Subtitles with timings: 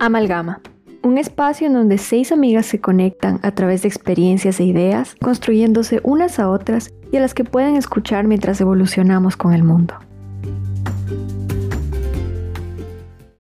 [0.00, 0.60] Amalgama,
[1.02, 6.00] un espacio en donde seis amigas se conectan a través de experiencias e ideas, construyéndose
[6.04, 9.94] unas a otras y a las que pueden escuchar mientras evolucionamos con el mundo.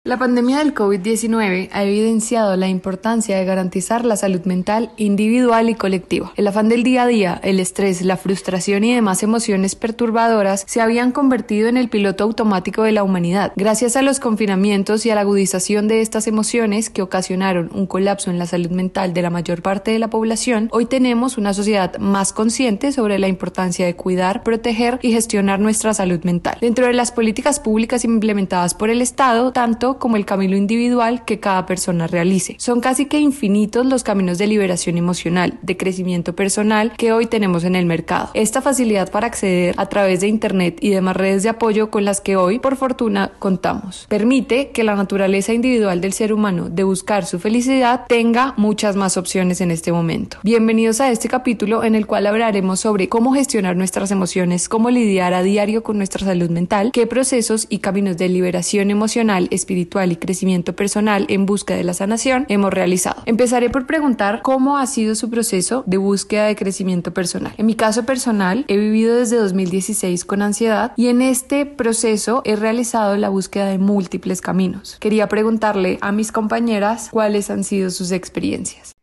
[0.08, 5.74] La pandemia del COVID-19 ha evidenciado la importancia de garantizar la salud mental individual y
[5.74, 6.32] colectiva.
[6.36, 10.80] El afán del día a día, el estrés, la frustración y demás emociones perturbadoras se
[10.80, 13.52] habían convertido en el piloto automático de la humanidad.
[13.56, 18.30] Gracias a los confinamientos y a la agudización de estas emociones que ocasionaron un colapso
[18.30, 21.98] en la salud mental de la mayor parte de la población, hoy tenemos una sociedad
[21.98, 26.60] más consciente sobre la importancia de cuidar, proteger y gestionar nuestra salud mental.
[26.62, 31.40] Dentro de las políticas públicas implementadas por el Estado, tanto como el camino individual que
[31.40, 32.56] cada persona realice.
[32.60, 37.64] Son casi que infinitos los caminos de liberación emocional, de crecimiento personal que hoy tenemos
[37.64, 38.30] en el mercado.
[38.34, 42.22] Esta facilidad para acceder a través de Internet y demás redes de apoyo con las
[42.22, 44.06] que hoy, por fortuna, contamos.
[44.10, 49.18] Permite que la naturaleza individual del ser humano de buscar su felicidad tenga muchas más
[49.18, 50.38] opciones en este momento.
[50.44, 55.34] Bienvenidos a este capítulo en el cual hablaremos sobre cómo gestionar nuestras emociones, cómo lidiar
[55.34, 60.16] a diario con nuestra salud mental, qué procesos y caminos de liberación emocional, espiritual, y
[60.18, 63.22] crecimiento personal en busca de la sanación hemos realizado.
[63.26, 67.54] Empezaré por preguntar cómo ha sido su proceso de búsqueda de crecimiento personal.
[67.58, 72.56] En mi caso personal, he vivido desde 2016 con ansiedad y en este proceso he
[72.56, 74.98] realizado la búsqueda de múltiples caminos.
[75.00, 78.94] Quería preguntarle a mis compañeras cuáles han sido sus experiencias.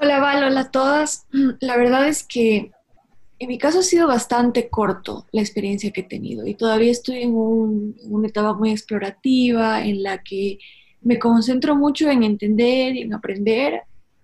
[0.00, 1.26] Hola Val, hola a todas.
[1.60, 2.72] La verdad es que
[3.42, 7.22] en mi caso ha sido bastante corto la experiencia que he tenido y todavía estoy
[7.22, 10.58] en, una etapa muy explorativa en la que
[11.00, 13.82] me concentro mucho en entender y en aprender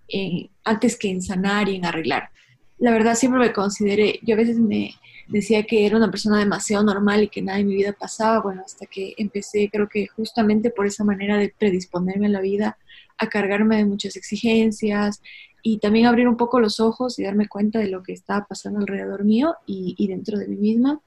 [0.09, 2.31] eh, antes que en sanar y en arreglar.
[2.79, 4.95] La verdad siempre me consideré, yo a veces me
[5.27, 8.63] decía que era una persona demasiado normal y que nada en mi vida pasaba, bueno,
[8.65, 12.79] hasta que empecé creo que justamente por esa manera de predisponerme a la vida
[13.19, 15.21] a cargarme de muchas exigencias
[15.63, 18.81] y también abrir un poco los ojos y darme cuenta de lo que estaba pasando
[18.81, 21.01] alrededor mío y, dentro de mí misma,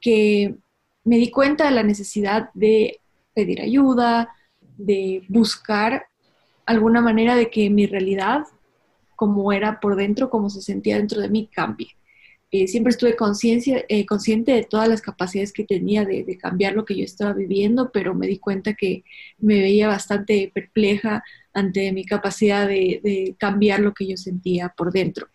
[0.00, 0.56] que
[1.04, 3.00] me di cuenta de la necesidad de
[3.34, 4.34] pedir ayuda,
[4.76, 6.06] de buscar
[6.66, 8.44] alguna manera de que mi realidad,
[9.16, 11.88] como era por dentro, como se sentía dentro de mí, cambie.
[12.52, 16.84] Eh, siempre estuve conciencia, eh, consciente de todas las capacidades que tenía de, cambiar lo
[16.84, 19.04] que yo estaba viviendo, pero me di cuenta que
[19.38, 21.22] me veía bastante perpleja
[21.52, 25.28] ante mi capacidad de, cambiar lo que yo sentía por dentro.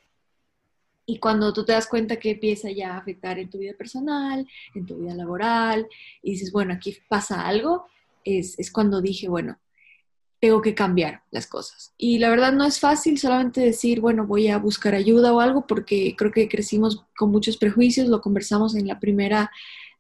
[1.05, 4.47] Y cuando tú te das cuenta que empieza ya a afectar en tu vida personal,
[4.73, 5.87] en tu vida laboral,
[6.21, 7.85] y dices, bueno, aquí pasa algo,
[8.23, 9.59] es, es, cuando dije, bueno,
[10.39, 11.93] tengo que cambiar las cosas.
[11.97, 15.67] Y la verdad no es fácil solamente decir, bueno, voy a buscar ayuda o algo,
[15.67, 19.51] porque creo que crecimos con muchos prejuicios, lo conversamos en la primera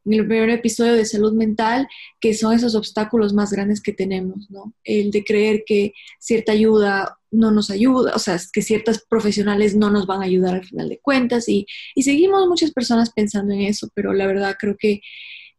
[0.05, 1.87] en el primer episodio de salud mental,
[2.19, 4.73] que son esos obstáculos más grandes que tenemos, ¿no?
[4.83, 9.89] El de creer que cierta ayuda no nos ayuda, o sea, que ciertas profesionales no
[9.89, 13.61] nos van a ayudar al final de cuentas y, y seguimos muchas personas pensando en
[13.61, 15.01] eso, pero la verdad creo que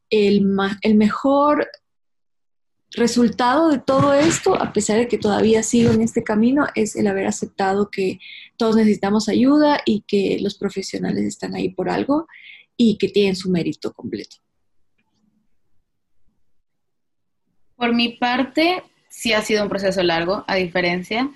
[0.08, 0.46] el,
[0.82, 1.68] el mejor
[2.92, 7.08] resultado de todo esto, a pesar de que todavía sigo en este camino, es el
[7.08, 8.20] haber aceptado que
[8.56, 12.26] todos necesitamos ayuda y que los profesionales están ahí por algo
[12.76, 14.36] y que tienen su mérito completo.
[17.76, 21.30] Por mi parte, sí ha sido un proceso largo, a diferencia.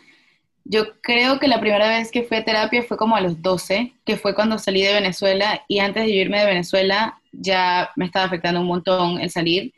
[0.65, 3.93] Yo creo que la primera vez que fui a terapia fue como a los 12,
[4.05, 8.27] que fue cuando salí de Venezuela y antes de irme de Venezuela ya me estaba
[8.27, 9.73] afectando un montón el salir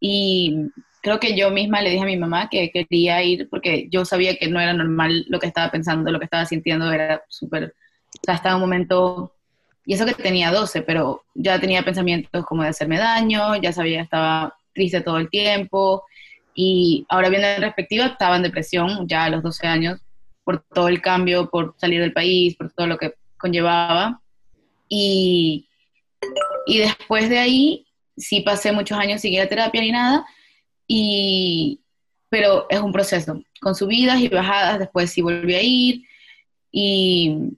[0.00, 0.70] y
[1.02, 4.36] creo que yo misma le dije a mi mamá que quería ir porque yo sabía
[4.36, 8.20] que no era normal lo que estaba pensando, lo que estaba sintiendo era súper, o
[8.24, 9.34] sea, estaba en un momento
[9.88, 14.02] y eso que tenía 12, pero ya tenía pensamientos como de hacerme daño, ya sabía,
[14.02, 16.04] estaba triste todo el tiempo.
[16.54, 19.98] Y ahora viendo en perspectiva, estaba en depresión ya a los 12 años
[20.44, 24.20] por todo el cambio, por salir del país, por todo lo que conllevaba.
[24.90, 25.66] Y,
[26.66, 30.26] y después de ahí, sí pasé muchos años sin ir a terapia ni nada,
[30.86, 31.80] y,
[32.28, 36.02] pero es un proceso, con subidas y bajadas, después sí volví a ir,
[36.70, 37.56] y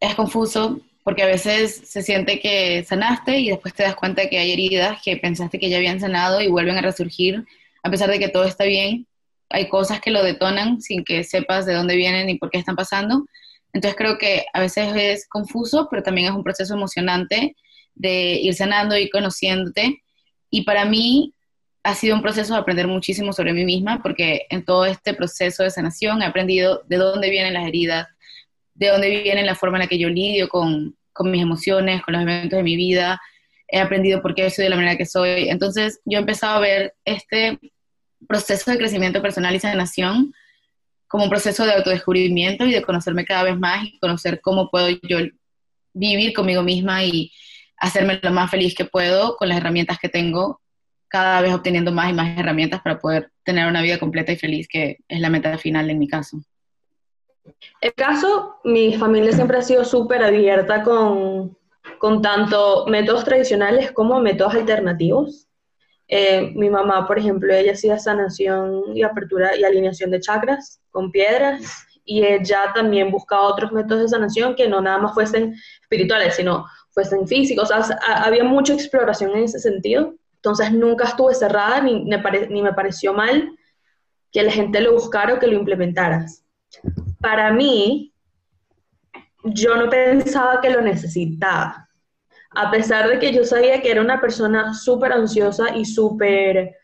[0.00, 4.38] es confuso, porque a veces se siente que sanaste y después te das cuenta que
[4.38, 7.44] hay heridas que pensaste que ya habían sanado y vuelven a resurgir,
[7.82, 9.06] a pesar de que todo está bien.
[9.50, 12.74] Hay cosas que lo detonan sin que sepas de dónde vienen y por qué están
[12.74, 13.26] pasando.
[13.74, 17.54] Entonces creo que a veces es confuso, pero también es un proceso emocionante
[17.94, 20.02] de ir sanando y conociéndote.
[20.48, 21.34] Y para mí
[21.82, 25.62] ha sido un proceso de aprender muchísimo sobre mí misma, porque en todo este proceso
[25.62, 28.08] de sanación he aprendido de dónde vienen las heridas,
[28.74, 32.12] de dónde viene la forma en la que yo lidio con, con mis emociones, con
[32.12, 33.20] los eventos de mi vida,
[33.68, 35.48] he aprendido por qué soy de la manera que soy.
[35.48, 37.58] Entonces yo he empezado a ver este
[38.28, 40.32] proceso de crecimiento personal y sanación
[41.06, 44.88] como un proceso de autodescubrimiento y de conocerme cada vez más y conocer cómo puedo
[44.88, 45.18] yo
[45.92, 47.30] vivir conmigo misma y
[47.76, 50.60] hacerme lo más feliz que puedo con las herramientas que tengo,
[51.08, 54.66] cada vez obteniendo más y más herramientas para poder tener una vida completa y feliz,
[54.68, 56.42] que es la meta final en mi caso.
[57.80, 61.56] El caso, mi familia siempre ha sido súper abierta con,
[61.98, 65.48] con tanto métodos tradicionales como métodos alternativos.
[66.08, 71.10] Eh, mi mamá, por ejemplo, ella hacía sanación y apertura y alineación de chakras con
[71.10, 76.36] piedras y ella también buscaba otros métodos de sanación que no nada más fuesen espirituales,
[76.36, 77.70] sino fuesen físicos.
[77.70, 80.14] O sea, había mucha exploración en ese sentido.
[80.36, 83.50] Entonces nunca estuve cerrada ni me, ni me pareció mal
[84.30, 86.44] que la gente lo buscara o que lo implementaras.
[87.24, 88.12] Para mí,
[89.44, 91.84] yo no pensaba que lo necesitaba
[92.54, 96.76] a pesar de que yo sabía que era una persona súper ansiosa y súper...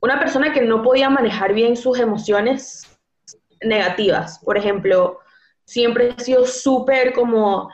[0.00, 2.88] Una persona que no podía manejar bien sus emociones
[3.60, 4.40] negativas.
[4.44, 5.18] Por ejemplo,
[5.64, 7.70] siempre he sido súper como,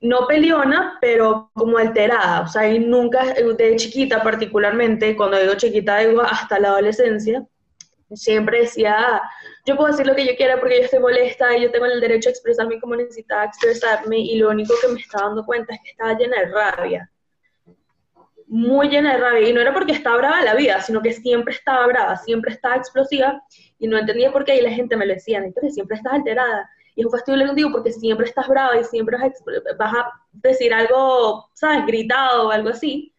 [0.00, 2.42] no peleona, pero como alterada.
[2.42, 7.46] O sea, y nunca, de chiquita particularmente, cuando digo chiquita, digo hasta la adolescencia,
[8.14, 9.22] siempre decía,
[9.64, 12.00] yo puedo decir lo que yo quiera porque yo estoy molesta y yo tengo el
[12.00, 15.80] derecho a expresarme como necesitaba expresarme y lo único que me estaba dando cuenta es
[15.82, 17.10] que estaba llena de rabia.
[18.46, 19.48] Muy llena de rabia.
[19.48, 22.76] Y no era porque estaba brava la vida, sino que siempre estaba brava, siempre estaba
[22.76, 23.42] explosiva
[23.78, 26.68] y no entendía por qué y la gente me lo decía, entonces siempre estás alterada.
[26.94, 31.48] Y es un fastidio contigo porque siempre estás brava y siempre vas a decir algo,
[31.54, 33.14] ¿sabes?, gritado o algo así.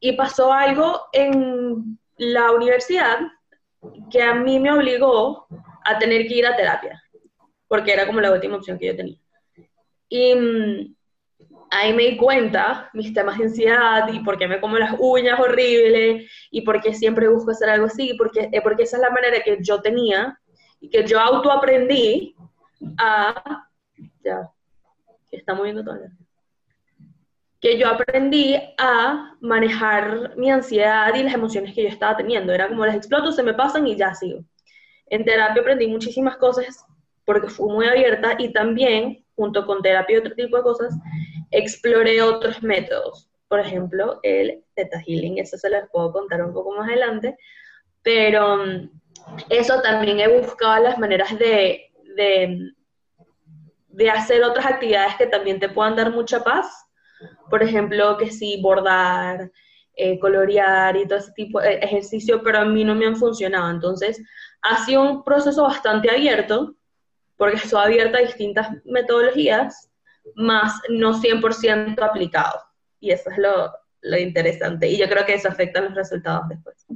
[0.00, 3.20] Y pasó algo en la universidad
[4.10, 5.46] que a mí me obligó
[5.84, 7.02] a tener que ir a terapia,
[7.68, 9.18] porque era como la última opción que yo tenía.
[10.08, 10.94] Y mm,
[11.70, 15.40] ahí me di cuenta mis temas de ansiedad y por qué me como las uñas
[15.40, 19.10] horribles y por qué siempre busco hacer algo así, porque, eh, porque esa es la
[19.10, 20.38] manera que yo tenía
[20.80, 22.34] y que yo autoaprendí
[22.98, 23.68] a...
[24.22, 24.50] Ya,
[25.30, 25.96] está moviendo todo
[27.64, 32.52] que yo aprendí a manejar mi ansiedad y las emociones que yo estaba teniendo.
[32.52, 34.44] Era como las exploto, se me pasan y ya sigo.
[35.06, 36.84] En terapia aprendí muchísimas cosas
[37.24, 40.94] porque fui muy abierta y también, junto con terapia y otro tipo de cosas,
[41.52, 43.30] exploré otros métodos.
[43.48, 47.34] Por ejemplo, el Theta Healing, eso se les puedo contar un poco más adelante,
[48.02, 48.90] pero mm,
[49.48, 52.72] eso también he buscado las maneras de, de,
[53.88, 56.84] de hacer otras actividades que también te puedan dar mucha paz
[57.50, 59.50] por ejemplo, que sí, bordar,
[59.96, 63.70] eh, colorear y todo ese tipo de ejercicio, pero a mí no me han funcionado.
[63.70, 64.20] Entonces,
[64.62, 66.74] ha sido un proceso bastante abierto,
[67.36, 69.90] porque estoy abierta a distintas metodologías,
[70.34, 72.60] más no 100% aplicado.
[72.98, 73.70] Y eso es lo,
[74.00, 74.88] lo interesante.
[74.88, 76.86] Y yo creo que eso afecta a los resultados después.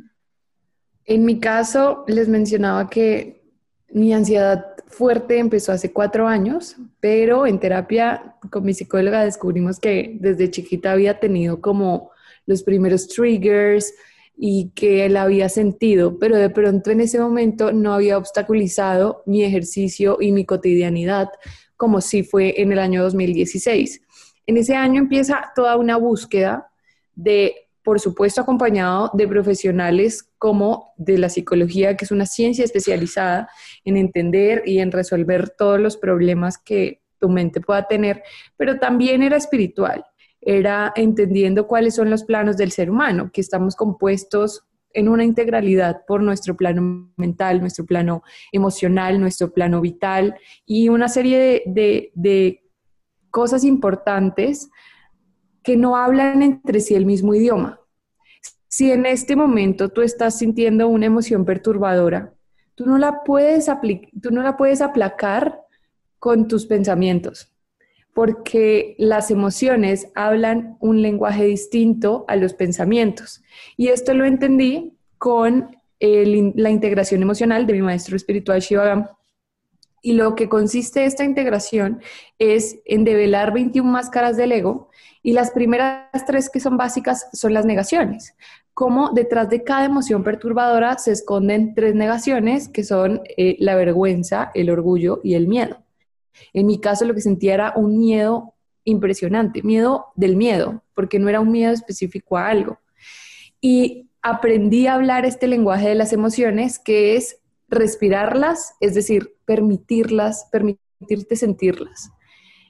[1.05, 3.43] En mi caso, les mencionaba que
[3.91, 10.17] mi ansiedad fuerte empezó hace cuatro años, pero en terapia con mi psicóloga descubrimos que
[10.20, 12.11] desde chiquita había tenido como
[12.46, 13.94] los primeros triggers
[14.37, 19.43] y que la había sentido, pero de pronto en ese momento no había obstaculizado mi
[19.43, 21.29] ejercicio y mi cotidianidad
[21.76, 24.02] como si fue en el año 2016.
[24.46, 26.70] En ese año empieza toda una búsqueda
[27.14, 33.49] de por supuesto acompañado de profesionales como de la psicología, que es una ciencia especializada
[33.83, 38.23] en entender y en resolver todos los problemas que tu mente pueda tener,
[38.59, 40.04] pero también era espiritual,
[40.38, 46.04] era entendiendo cuáles son los planos del ser humano, que estamos compuestos en una integralidad
[46.07, 52.64] por nuestro plano mental, nuestro plano emocional, nuestro plano vital y una serie de, de
[53.30, 54.68] cosas importantes
[55.62, 57.77] que no hablan entre sí el mismo idioma.
[58.78, 62.32] Si en este momento tú estás sintiendo una emoción perturbadora,
[62.76, 63.66] tú no la puedes,
[64.23, 65.62] tú no la puedes aplacar
[66.20, 67.52] con tus pensamientos,
[68.14, 73.42] porque las emociones hablan un lenguaje distinto a los pensamientos.
[73.76, 79.18] Y esto lo entendí con la integración emocional de mi maestro espiritual Shiva
[80.02, 82.00] y lo que consiste esta integración
[82.38, 84.90] es en develar 21 máscaras del ego
[85.23, 88.35] y las primeras tres que son básicas son las negaciones.
[88.75, 94.50] Como detrás de cada emoción perturbadora se esconden tres negaciones que son eh, la vergüenza,
[94.55, 95.83] el orgullo y el miedo.
[96.52, 101.28] En mi caso lo que sentía era un miedo impresionante, miedo del miedo, porque no
[101.28, 102.78] era un miedo específico a algo.
[103.61, 110.49] Y aprendí a hablar este lenguaje de las emociones que es respirarlas, es decir, permitirlas,
[110.51, 112.11] permitirte sentirlas.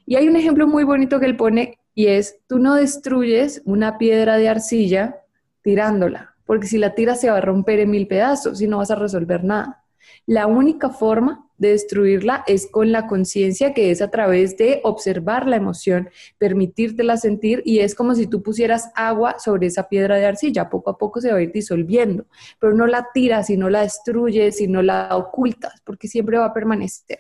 [0.07, 3.99] Y hay un ejemplo muy bonito que él pone y es, tú no destruyes una
[3.99, 5.17] piedra de arcilla
[5.63, 8.91] tirándola, porque si la tiras se va a romper en mil pedazos y no vas
[8.91, 9.85] a resolver nada.
[10.27, 15.47] La única forma de destruirla es con la conciencia que es a través de observar
[15.47, 20.27] la emoción, permitírtela sentir y es como si tú pusieras agua sobre esa piedra de
[20.27, 22.27] arcilla, poco a poco se va a ir disolviendo,
[22.61, 26.47] pero no la tiras y no la destruyes y no la ocultas, porque siempre va
[26.47, 27.19] a permanecer.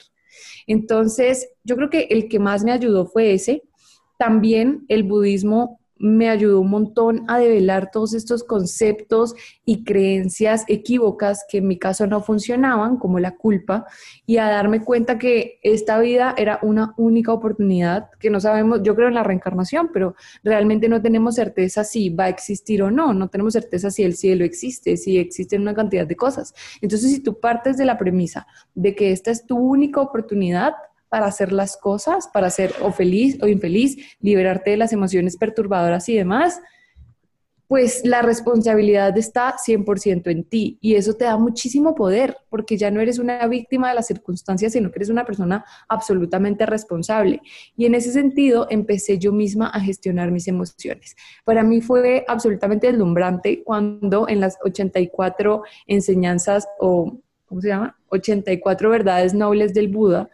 [0.66, 3.62] Entonces, yo creo que el que más me ayudó fue ese.
[4.18, 11.44] También el budismo me ayudó un montón a develar todos estos conceptos y creencias equívocas
[11.48, 13.86] que en mi caso no funcionaban, como la culpa,
[14.26, 18.94] y a darme cuenta que esta vida era una única oportunidad, que no sabemos, yo
[18.94, 23.12] creo en la reencarnación, pero realmente no tenemos certeza si va a existir o no,
[23.12, 26.54] no tenemos certeza si el cielo existe, si existen una cantidad de cosas.
[26.80, 30.74] Entonces, si tú partes de la premisa de que esta es tu única oportunidad,
[31.08, 36.08] para hacer las cosas, para ser o feliz o infeliz, liberarte de las emociones perturbadoras
[36.08, 36.60] y demás,
[37.68, 42.90] pues la responsabilidad está 100% en ti y eso te da muchísimo poder porque ya
[42.90, 47.42] no eres una víctima de las circunstancias, sino que eres una persona absolutamente responsable.
[47.76, 51.14] Y en ese sentido empecé yo misma a gestionar mis emociones.
[51.44, 57.98] Para mí fue absolutamente deslumbrante cuando en las 84 enseñanzas o, ¿cómo se llama?
[58.08, 60.30] 84 verdades nobles del Buda,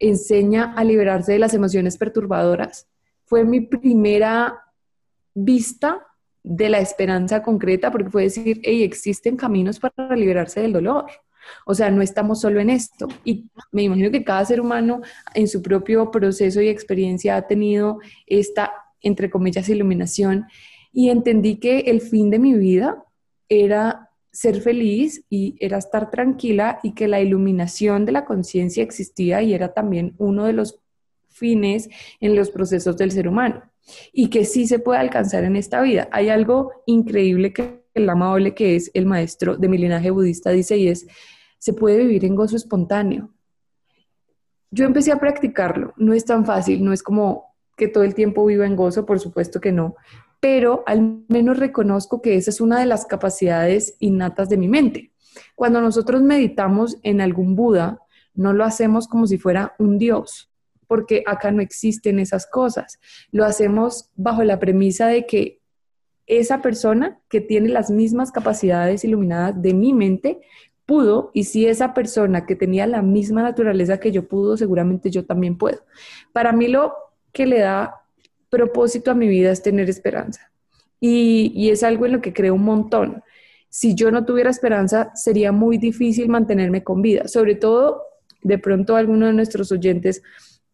[0.00, 2.88] enseña a liberarse de las emociones perturbadoras.
[3.26, 4.58] Fue mi primera
[5.34, 6.04] vista
[6.42, 11.06] de la esperanza concreta, porque fue decir, hey, existen caminos para liberarse del dolor.
[11.66, 13.08] O sea, no estamos solo en esto.
[13.24, 15.02] Y me imagino que cada ser humano
[15.34, 20.46] en su propio proceso y experiencia ha tenido esta, entre comillas, iluminación.
[20.92, 23.04] Y entendí que el fin de mi vida
[23.48, 29.42] era ser feliz y era estar tranquila y que la iluminación de la conciencia existía
[29.42, 30.78] y era también uno de los
[31.28, 31.88] fines
[32.20, 33.62] en los procesos del ser humano
[34.12, 36.08] y que sí se puede alcanzar en esta vida.
[36.12, 40.76] Hay algo increíble que el amable que es el maestro de mi linaje budista dice
[40.76, 41.06] y es,
[41.58, 43.30] se puede vivir en gozo espontáneo.
[44.70, 47.46] Yo empecé a practicarlo, no es tan fácil, no es como
[47.76, 49.96] que todo el tiempo viva en gozo, por supuesto que no,
[50.40, 55.12] pero al menos reconozco que esa es una de las capacidades innatas de mi mente.
[55.54, 58.00] Cuando nosotros meditamos en algún Buda,
[58.34, 60.50] no lo hacemos como si fuera un Dios,
[60.86, 62.98] porque acá no existen esas cosas.
[63.30, 65.60] Lo hacemos bajo la premisa de que
[66.26, 70.40] esa persona que tiene las mismas capacidades iluminadas de mi mente
[70.86, 75.24] pudo, y si esa persona que tenía la misma naturaleza que yo pudo, seguramente yo
[75.24, 75.80] también puedo.
[76.32, 76.94] Para mí lo
[77.32, 77.99] que le da
[78.50, 80.50] propósito a mi vida es tener esperanza.
[81.00, 83.22] Y, es algo en lo que creo un montón.
[83.70, 87.28] Si yo no tuviera esperanza, sería muy difícil mantenerme con vida.
[87.28, 88.02] Sobre todo,
[88.42, 90.22] de pronto alguno de nuestros oyentes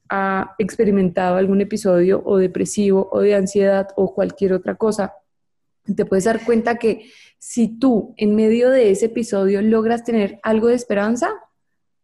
[0.09, 5.15] ha experimentado algún episodio o depresivo o de ansiedad o cualquier otra cosa.
[5.95, 10.69] Te puedes dar cuenta que si tú en medio de ese episodio logras tener algo
[10.69, 11.35] de esperanza,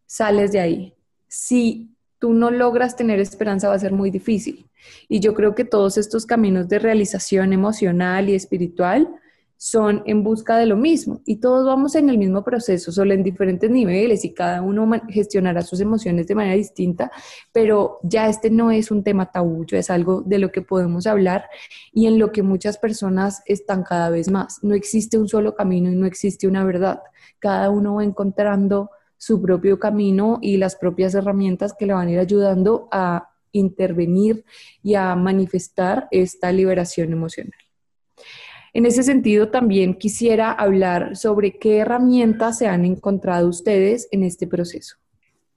[0.06, 0.94] sales de ahí.
[1.26, 1.91] Si
[2.22, 4.70] tú no logras tener esperanza, va a ser muy difícil.
[5.08, 9.08] Y yo creo que todos estos caminos de realización emocional y espiritual
[9.56, 13.24] son en busca de lo mismo y todos vamos en el mismo proceso, solo en
[13.24, 17.10] diferentes niveles y cada uno gestionará sus emociones de manera distinta,
[17.50, 21.46] pero ya este no es un tema tabú, es algo de lo que podemos hablar
[21.92, 24.60] y en lo que muchas personas están cada vez más.
[24.62, 27.00] No existe un solo camino y no existe una verdad.
[27.40, 28.90] Cada uno va encontrando
[29.22, 34.44] su propio camino y las propias herramientas que le van a ir ayudando a intervenir
[34.82, 37.60] y a manifestar esta liberación emocional.
[38.72, 44.48] En ese sentido, también quisiera hablar sobre qué herramientas se han encontrado ustedes en este
[44.48, 44.96] proceso.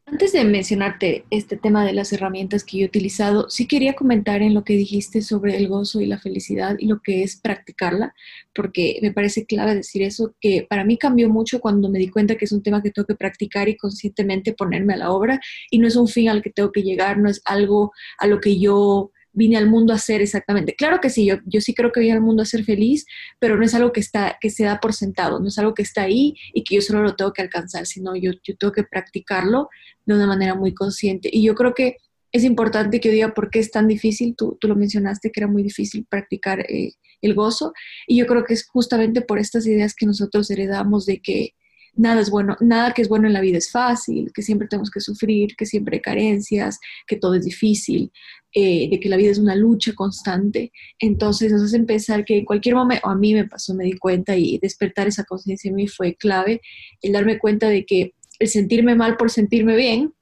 [0.07, 4.43] Antes de mencionarte este tema de las herramientas que yo he utilizado, sí quería comentar
[4.43, 8.13] en lo que dijiste sobre el gozo y la felicidad y lo que es practicarla,
[8.53, 12.35] porque me parece clave decir eso, que para mí cambió mucho cuando me di cuenta
[12.35, 15.79] que es un tema que tengo que practicar y conscientemente ponerme a la obra y
[15.79, 18.59] no es un fin al que tengo que llegar, no es algo a lo que
[18.59, 20.75] yo vine al mundo a ser exactamente.
[20.75, 23.05] Claro que sí, yo, yo sí creo que vine al mundo a ser feliz,
[23.39, 25.83] pero no es algo que, está, que se da por sentado, no es algo que
[25.83, 28.83] está ahí y que yo solo lo tengo que alcanzar, sino yo, yo tengo que
[28.83, 29.69] practicarlo
[30.05, 31.29] de una manera muy consciente.
[31.31, 31.97] Y yo creo que
[32.31, 35.39] es importante que yo diga por qué es tan difícil, tú, tú lo mencionaste, que
[35.39, 37.73] era muy difícil practicar eh, el gozo,
[38.07, 41.53] y yo creo que es justamente por estas ideas que nosotros heredamos de que
[41.95, 44.91] nada es bueno, nada que es bueno en la vida es fácil, que siempre tenemos
[44.91, 48.11] que sufrir, que siempre hay carencias, que todo es difícil,
[48.57, 50.71] eh, de que la vida es una lucha constante.
[50.97, 54.37] Entonces nos hace pensar que en cualquier momento, a mí me pasó, me di cuenta
[54.37, 56.61] y despertar esa conciencia en mí fue clave,
[57.01, 60.13] el darme cuenta de que el sentirme mal por sentirme bien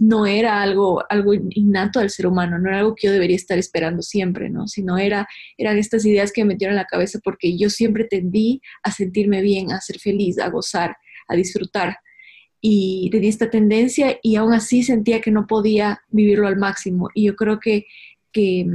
[0.00, 3.58] no era algo, algo innato al ser humano, no era algo que yo debería estar
[3.58, 4.68] esperando siempre, ¿no?
[4.68, 8.62] Sino era, eran estas ideas que me metieron en la cabeza porque yo siempre tendí
[8.82, 10.96] a sentirme bien, a ser feliz, a gozar,
[11.28, 11.98] a disfrutar.
[12.62, 17.10] Y tenía esta tendencia y aún así sentía que no podía vivirlo al máximo.
[17.12, 17.86] Y yo creo que,
[18.30, 18.66] que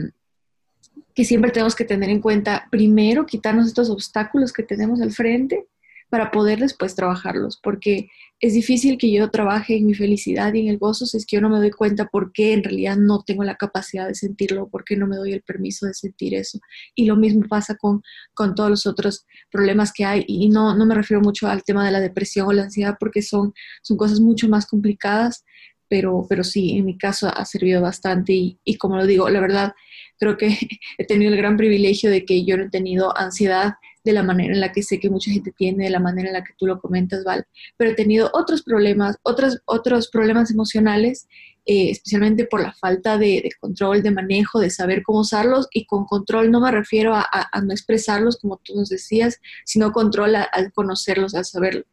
[1.17, 5.65] que siempre tenemos que tener en cuenta, primero, quitarnos estos obstáculos que tenemos al frente
[6.09, 8.09] para poder después trabajarlos, porque
[8.39, 11.37] es difícil que yo trabaje en mi felicidad y en el gozo si es que
[11.37, 14.69] yo no me doy cuenta por qué en realidad no tengo la capacidad de sentirlo,
[14.69, 16.59] por qué no me doy el permiso de sentir eso.
[16.95, 20.85] Y lo mismo pasa con, con todos los otros problemas que hay, y no, no
[20.85, 24.19] me refiero mucho al tema de la depresión o la ansiedad, porque son, son cosas
[24.19, 25.43] mucho más complicadas,
[25.89, 29.39] pero, pero sí, en mi caso ha servido bastante y, y como lo digo, la
[29.39, 29.73] verdad,
[30.19, 30.49] creo que
[30.97, 33.75] he tenido el gran privilegio de que yo no he tenido ansiedad
[34.07, 36.33] de la manera en la que sé que mucha gente tiene, de la manera en
[36.33, 37.45] la que tú lo comentas, Val,
[37.77, 41.27] pero he tenido otros problemas, otros, otros problemas emocionales,
[41.65, 46.05] eh, especialmente por la falta de, control, de manejo, de saber cómo usarlos, y con
[46.05, 51.35] control no me refiero a, no expresarlos como tú nos decías, sino control al conocerlos,
[51.35, 51.85] al saberlos.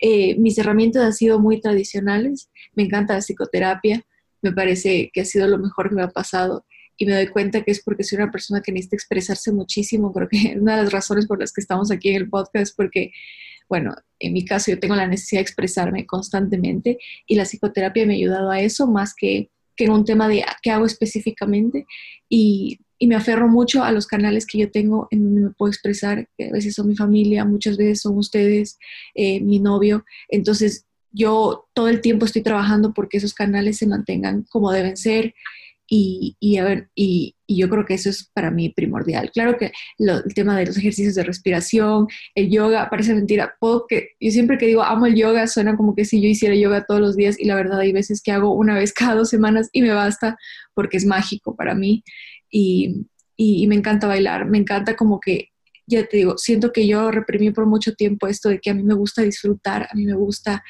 [0.00, 4.04] Eh, mis herramientas han sido muy tradicionales, me encanta la psicoterapia,
[4.42, 7.62] me parece que ha sido lo mejor que me ha pasado y me doy cuenta
[7.62, 10.12] que es porque soy una persona que necesita expresarse muchísimo.
[10.12, 13.12] Creo que una de las razones por las que estamos aquí en el podcast porque,
[13.68, 18.14] bueno, en mi caso yo tengo la necesidad de expresarme constantemente y la psicoterapia me
[18.14, 21.86] ha ayudado a eso más que, que en un tema de qué hago específicamente.
[22.28, 25.70] Y, y, me aferro mucho a los canales que yo tengo en donde me puedo
[25.70, 28.78] expresar, que a veces son mi familia, muchas veces son ustedes,
[29.14, 30.04] eh, mi novio.
[30.28, 35.34] Entonces yo todo el tiempo estoy trabajando porque esos canales se mantengan como deben ser
[35.96, 39.30] y, y, y, yo creo que eso es para mí primordial.
[39.30, 43.54] Claro que el tema de los ejercicios de respiración, el yoga, parece mentira.
[43.60, 46.84] Puedo yo siempre que digo amo el yoga, suena como que si yo hiciera yoga
[46.84, 49.68] todos los días y la verdad hay veces que hago una vez cada dos semanas
[49.72, 50.36] y me basta
[50.74, 52.02] porque es mágico para mí.
[52.50, 53.06] Y,
[53.38, 55.50] me encanta bailar, me encanta como que
[55.86, 58.82] ya te digo, siento que yo reprimí por mucho tiempo esto de que a mí
[58.82, 60.64] me gusta disfrutar, a mí me gusta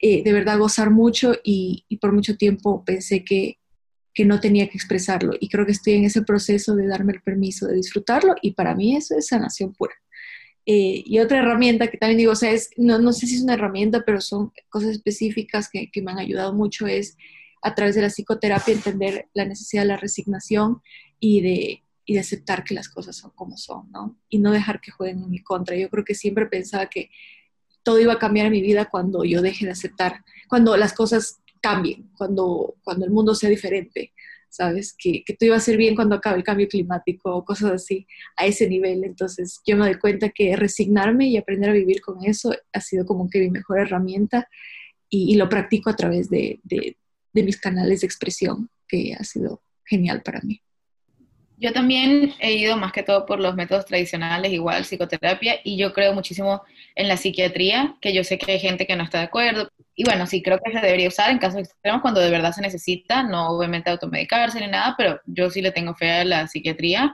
[0.00, 3.58] eh, de verdad gozar mucho y, por mucho tiempo pensé que,
[4.18, 5.34] que no tenía que expresarlo.
[5.38, 8.74] Y creo que estoy en ese proceso de darme el permiso de disfrutarlo y para
[8.74, 9.94] mí eso es sanación pura.
[10.66, 13.42] Eh, y otra herramienta que también digo, o sea, es, no, no sé si es
[13.42, 17.16] una herramienta, pero son cosas específicas que, que me han ayudado mucho, es
[17.62, 20.82] a través de la psicoterapia entender la necesidad de la resignación
[21.20, 24.18] y de, y aceptar que las cosas son como son, ¿no?
[24.28, 25.76] Y no dejar que jueguen en mi contra.
[25.76, 27.08] Yo creo que siempre pensaba que
[27.84, 31.38] todo iba a cambiar en mi vida cuando yo deje de aceptar, cuando las cosas
[31.60, 34.12] cambien, cuando, cuando el mundo sea diferente,
[34.48, 34.94] ¿sabes?
[34.98, 38.06] Que, que todo iba a ser bien cuando acabe el cambio climático o cosas así,
[38.36, 39.04] a ese nivel.
[39.04, 43.04] Entonces yo me doy cuenta que resignarme y aprender a vivir con eso ha sido
[43.06, 44.48] como que mi mejor herramienta
[45.10, 46.98] y, lo practico a través de, de,
[47.32, 50.60] de mis canales de expresión, que ha sido genial para mí.
[51.60, 55.92] Yo también he ido más que todo por los métodos tradicionales, igual psicoterapia, y yo
[55.92, 56.62] creo muchísimo
[56.94, 59.68] en la psiquiatría, que yo sé que hay gente que no está de acuerdo.
[59.96, 62.60] Y bueno, sí creo que se debería usar en casos extremos cuando de verdad se
[62.60, 67.12] necesita, no obviamente automedicarse ni nada, pero yo sí le tengo fe a la psiquiatría.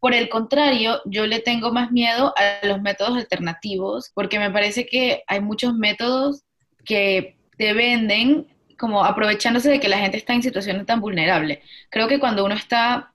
[0.00, 4.84] Por el contrario, yo le tengo más miedo a los métodos alternativos, porque me parece
[4.84, 6.42] que hay muchos métodos
[6.84, 11.60] que te venden como aprovechándose de que la gente está en situaciones tan vulnerables.
[11.88, 13.11] Creo que cuando uno está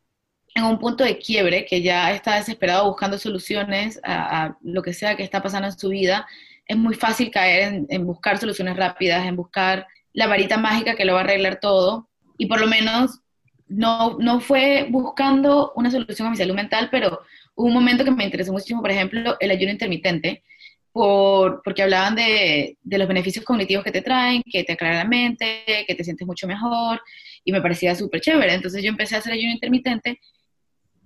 [0.57, 5.15] en un punto de quiebre, que ya está desesperado buscando soluciones a, lo que sea
[5.15, 6.27] que está pasando en su vida,
[6.65, 11.13] es muy fácil caer en, buscar soluciones rápidas, en buscar la varita mágica que lo
[11.13, 12.09] va a arreglar todo.
[12.37, 13.21] Y por lo menos
[13.67, 17.21] no, no fue buscando una solución a mi salud mental, pero
[17.55, 20.43] hubo un momento que me interesó muchísimo, por ejemplo, el ayuno intermitente,
[20.91, 25.05] por, porque hablaban de, de los beneficios cognitivos que te traen, que te aclara la
[25.05, 26.99] mente, que te sientes mucho mejor,
[27.45, 28.53] y me parecía súper chévere.
[28.53, 30.19] Entonces yo empecé a hacer ayuno intermitente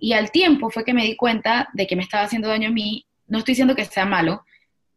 [0.02, 2.72] y al tiempo fue que me di cuenta de que me estaba haciendo daño a
[2.72, 3.06] mí.
[3.28, 4.44] No estoy diciendo que sea malo.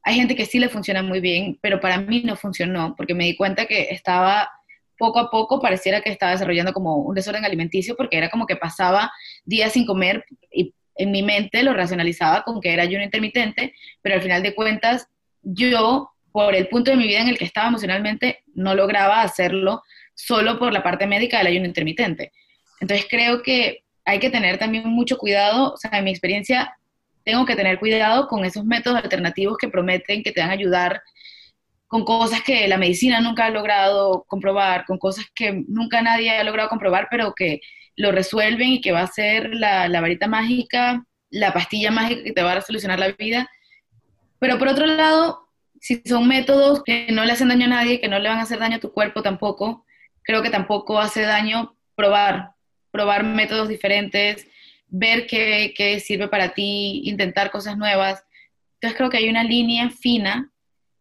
[0.02, 3.26] Hay gente que sí le funciona muy bien, pero para mí no funcionó porque me
[3.26, 4.50] di cuenta que estaba
[4.98, 8.56] poco a poco pareciera que estaba desarrollando como un desorden alimenticio porque era como que
[8.56, 9.12] pasaba
[9.44, 14.16] días sin comer y en mi mente lo racionalizaba con que era ayuno intermitente, pero
[14.16, 15.08] al final de cuentas
[15.44, 19.84] yo, por el punto de mi vida en el que estaba emocionalmente, no lograba hacerlo
[20.16, 22.32] solo por la parte médica del ayuno intermitente.
[22.82, 26.78] Entonces creo que hay que tener también mucho cuidado, o sea, en mi experiencia
[27.24, 31.02] tengo que tener cuidado con esos métodos alternativos que prometen que te van a ayudar
[31.88, 36.44] con cosas que la medicina nunca ha logrado comprobar, con cosas que nunca nadie ha
[36.44, 37.62] logrado comprobar, pero que
[37.96, 42.34] lo resuelven y que va a ser la, la varita mágica, la pastilla mágica que
[42.34, 43.50] te va a solucionar la vida.
[44.40, 45.48] Pero por otro lado,
[45.80, 48.44] si son métodos que no le hacen daño a nadie, que no le van a
[48.44, 49.86] hacer daño a tu cuerpo tampoco,
[50.24, 52.55] creo que tampoco hace daño probar,
[52.96, 54.48] probar métodos diferentes,
[54.88, 58.24] ver qué, qué sirve para ti, intentar cosas nuevas.
[58.76, 60.50] Entonces creo que hay una línea fina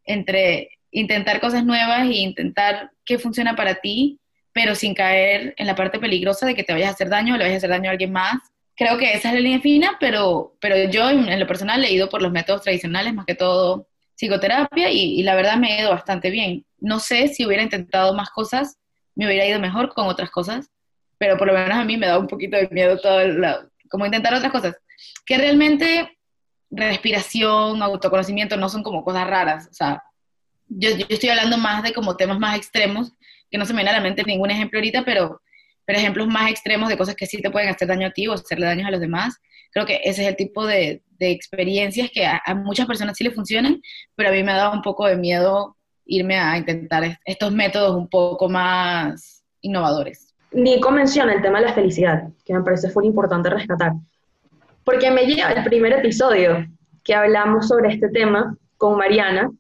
[0.05, 4.19] entre intentar cosas nuevas e intentar qué funciona para ti,
[4.53, 7.37] pero sin caer en la parte peligrosa de que te vayas a hacer daño o
[7.37, 8.39] le vayas a hacer daño a alguien más.
[8.75, 12.09] Creo que esa es la línea fina, pero, pero yo en lo personal he ido
[12.09, 16.31] por los métodos tradicionales, más que todo psicoterapia, y, la verdad me he ido bastante
[16.31, 16.65] bien.
[16.81, 18.79] No sé si hubiera intentado más cosas,
[19.15, 20.71] me hubiera ido mejor con otras cosas,
[21.25, 23.43] pero por lo menos a mí me da un poquito de miedo todo el,
[23.89, 24.77] como intentar otras cosas,
[25.25, 26.19] que realmente
[26.71, 30.03] respiración, autoconocimiento no son como cosas raras, o sea,
[30.69, 33.15] yo, yo, estoy hablando más de como temas más extremos,
[33.51, 35.41] que no se me viene a la mente ningún ejemplo ahorita, pero,
[35.87, 38.35] pero ejemplos más extremos de cosas que sí te pueden hacer daño a ti o
[38.35, 39.41] hacerle daño a los demás.
[39.71, 43.31] Creo que ese es el tipo de, de experiencias que a, muchas personas sí le
[43.31, 43.81] funcionan,
[44.15, 47.97] pero a mí me ha dado un poco de miedo irme a intentar estos métodos
[47.97, 50.24] un poco más innovadores.
[50.55, 53.93] Nico menciona el tema de la felicidad, que me parece muy importante rescatar,
[54.85, 56.67] porque me lleva el primer episodio
[57.03, 59.51] que hablamos sobre este tema con Mariana,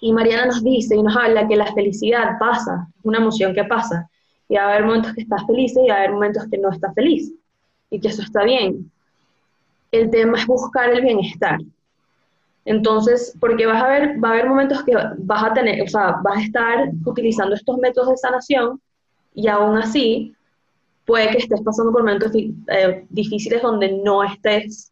[0.00, 3.64] y Mariana nos dice y nos habla que la felicidad pasa, es una emoción que
[3.64, 4.08] pasa,
[4.48, 6.70] y va a haber momentos que estás feliz y va a haber momentos que no
[6.70, 7.30] estás feliz,
[7.90, 8.90] y que eso está bien.
[9.92, 11.58] El tema es buscar el bienestar.
[12.64, 16.16] Entonces, porque vas a ver, va a haber momentos que vas a tener, o sea,
[16.22, 18.80] vas a estar utilizando estos métodos de sanación
[19.34, 20.34] y aún así
[21.04, 24.90] puede que estés pasando por momentos eh, difíciles donde no estés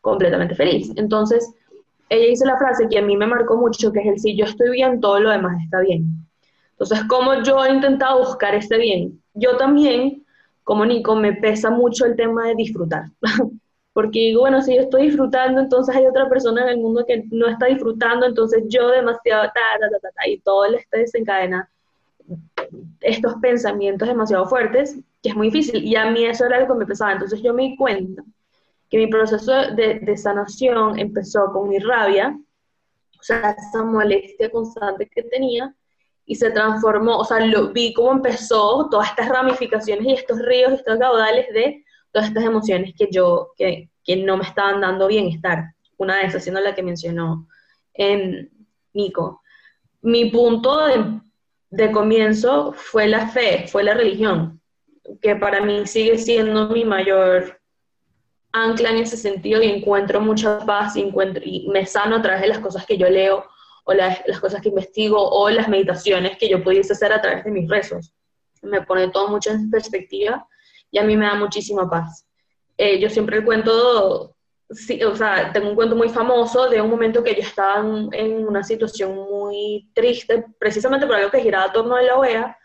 [0.00, 0.92] completamente feliz.
[0.96, 1.54] Entonces,
[2.10, 4.44] ella dice la frase que a mí me marcó mucho, que es el si yo
[4.44, 6.06] estoy bien, todo lo demás está bien.
[6.72, 10.24] Entonces, como yo he intentado buscar este bien, yo también,
[10.64, 13.04] como Nico, me pesa mucho el tema de disfrutar.
[13.92, 17.24] Porque digo, bueno, si yo estoy disfrutando, entonces hay otra persona en el mundo que
[17.30, 21.68] no está disfrutando, entonces yo demasiado, ta, y todo le está desencadena
[23.00, 25.84] estos pensamientos demasiado fuertes, que es muy difícil.
[25.84, 27.12] Y a mí eso era algo que me pesaba.
[27.12, 28.22] Entonces yo me di cuenta
[28.88, 32.38] que mi proceso de, sanación empezó con mi rabia,
[33.18, 35.74] o sea, esa molestia constante que tenía,
[36.24, 40.72] y se transformó, o sea, lo, vi cómo empezó todas estas ramificaciones y estos ríos,
[40.72, 45.74] estos caudales de todas estas emociones que yo, que, que no me estaban dando bienestar.
[45.96, 47.48] Una de esas, siendo la que mencionó
[47.94, 48.50] en
[48.92, 49.42] Nico.
[50.02, 51.20] Mi punto de,
[51.70, 54.60] de comienzo fue la fe, fue la religión,
[55.20, 57.60] que para mí sigue siendo mi mayor
[58.52, 62.42] ancla en ese sentido y encuentro mucha paz y, encuentro, y me sano a través
[62.42, 63.44] de las cosas que yo leo
[63.84, 67.50] o las, cosas que investigo o las meditaciones que yo pudiese hacer a través de
[67.50, 68.12] mis rezos.
[68.62, 70.46] Me pone todo mucho en perspectiva
[70.90, 72.26] y a mí me da muchísima paz.
[72.76, 74.36] Eh, yo siempre cuento,
[74.70, 77.80] sí, o sea, tengo un cuento muy famoso de un momento que yo estaba
[78.12, 82.58] en, una situación muy triste, precisamente por algo que giraba a torno de la OEA,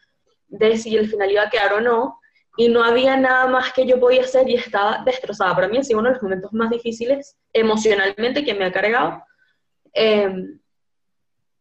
[0.47, 2.19] de si el final iba a quedar o no,
[2.57, 5.55] y no había nada más que yo podía hacer y estaba destrozada.
[5.55, 9.23] Para mí ha sido uno de los momentos más difíciles emocionalmente que me ha cargado.
[9.91, 10.59] Em,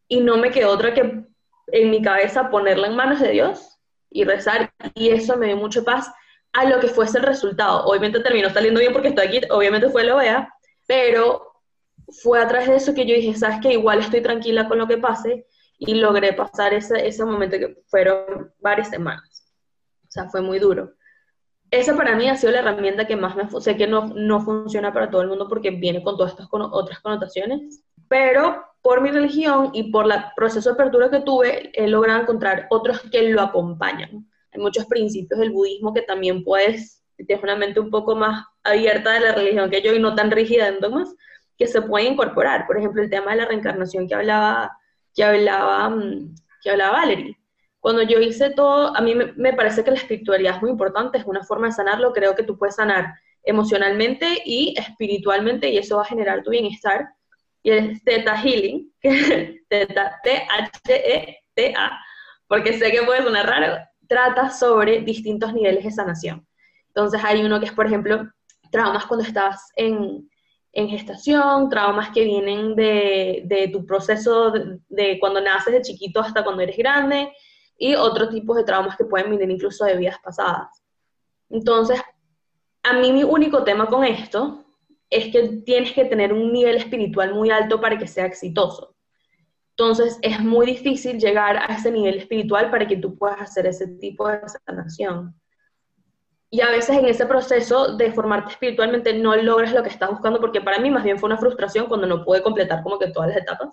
[0.09, 1.25] y no me quedó otra que
[1.69, 3.79] en mi cabeza ponerla en manos de Dios
[4.11, 4.71] y rezar.
[4.95, 6.13] Y eso me dio mucha paz
[6.53, 7.85] a lo que fuese el resultado.
[7.85, 10.53] Obviamente terminó saliendo bien porque estoy aquí, obviamente fue lo vea,
[10.87, 11.53] pero
[12.23, 14.87] fue a través de eso que yo dije, sabes que igual estoy tranquila con lo
[14.87, 15.47] que pase
[15.79, 19.45] y logré pasar ese, ese momento que fueron varias semanas.
[20.07, 20.93] O sea, fue muy duro.
[21.71, 23.49] Esa para mí ha sido la herramienta que más me...
[23.61, 27.01] Sé que no, no funciona para todo el mundo porque viene con todas estas otras
[27.01, 32.21] connotaciones, pero por mi religión y por el proceso de apertura que tuve, he logrado
[32.21, 34.29] encontrar otros que lo acompañan.
[34.53, 39.13] Hay muchos principios del budismo que también puedes, tienes una mente un poco más abierta
[39.13, 41.15] de la religión que yo y no tan rígida en dogmas,
[41.57, 42.67] que se pueden incorporar.
[42.67, 44.77] Por ejemplo, el tema de la reencarnación que hablaba,
[45.15, 47.39] que hablaba, mm, que hablaba Valerie.
[47.81, 51.25] Cuando yo hice todo, a mí me, parece que la espiritualidad es muy importante, es
[51.25, 53.13] una forma de sanarlo, creo que tú puedes sanar
[53.43, 57.09] emocionalmente y espiritualmente y eso va a generar tu bienestar.
[57.63, 58.93] Y el Theta Healing,
[59.69, 62.01] Theta, T-H-E-T-A,
[62.47, 63.79] porque sé que puede sonar raro,
[64.13, 66.47] trata sobre distintos niveles de sanación.
[66.89, 68.31] Entonces hay uno que es, por ejemplo,
[68.71, 70.29] traumas cuando estás en,
[70.73, 76.21] en gestación, traumas que vienen de, de tu proceso de, de, cuando naces de chiquito
[76.21, 77.33] hasta cuando eres grande,
[77.79, 80.83] y otros tipos de traumas que pueden venir incluso de vidas pasadas.
[81.49, 81.99] Entonces,
[82.83, 84.63] a mí mi único tema con esto
[85.09, 88.95] es que tienes que tener un nivel espiritual muy alto para que sea exitoso.
[89.77, 93.87] Entonces, es muy difícil llegar a ese nivel espiritual para que tú puedas hacer ese
[93.87, 95.35] tipo de sanación.
[96.51, 100.39] Y a veces en ese proceso de formarte espiritualmente no logras lo que estás buscando,
[100.39, 103.31] porque para mí más bien fue una frustración cuando no pude completar como que todas
[103.31, 103.71] las etapas.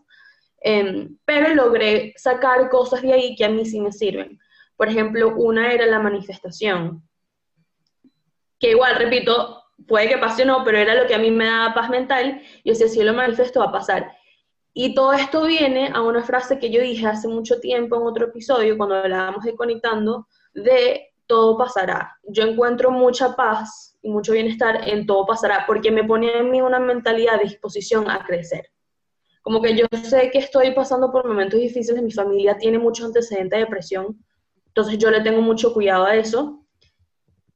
[0.61, 4.39] Em, pero logré sacar cosas de ahí que a mí sí me sirven.
[4.77, 7.03] Por ejemplo, una era la manifestación,
[8.59, 11.45] que igual, repito, puede que pase o no, pero era lo que a mí me
[11.45, 12.41] daba paz mental.
[12.63, 14.11] Yo decía, si yo lo manifiesto, va a pasar.
[14.73, 18.27] Y todo esto viene a una frase que yo dije hace mucho tiempo en otro
[18.27, 22.17] episodio, cuando hablábamos de conectando, de todo pasará.
[22.23, 26.61] Yo encuentro mucha paz y mucho bienestar en todo pasará, porque me pone en mí
[26.61, 28.69] una mentalidad de disposición a crecer.
[29.41, 33.55] Como que yo sé que estoy pasando por momentos difíciles, mi familia tiene mucho antecedente
[33.55, 34.23] de depresión,
[34.67, 36.65] entonces yo le tengo mucho cuidado a eso.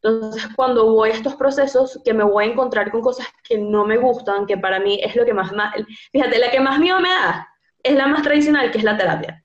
[0.04, 3.86] Entonces, cuando voy a estos procesos, que me voy a encontrar con cosas que no
[3.86, 5.52] me gustan, que para mí es lo que más,
[6.12, 7.48] fíjate, la que más miedo me da
[7.82, 9.44] es la más tradicional, que es la terapia.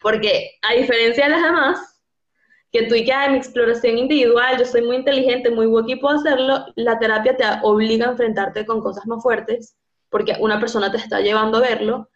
[0.00, 2.02] Porque a diferencia de las demás,
[2.72, 5.96] que tú y que en mi exploración individual, yo soy muy inteligente, muy buen y
[5.96, 9.76] puedo hacerlo, la terapia te obliga a enfrentarte con cosas más fuertes,
[10.08, 12.08] porque una persona te está llevando a verlo,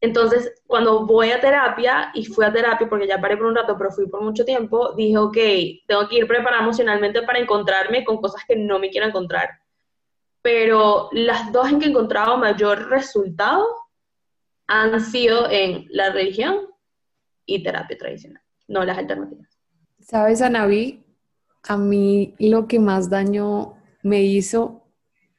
[0.00, 3.76] entonces, cuando voy a terapia, y fui a terapia porque ya paré por un rato,
[3.78, 5.36] pero fui por mucho tiempo, dije, ok,
[5.86, 9.48] tengo que ir preparada emocionalmente para encontrarme con cosas que no me quiero encontrar.
[10.42, 13.66] Pero las dos en que he encontrado mayor resultado
[14.66, 16.66] han sido en la religión
[17.46, 19.58] y terapia tradicional, no las alternativas.
[20.00, 21.02] Sabes, Anaví,
[21.62, 24.82] a mí lo que más daño me hizo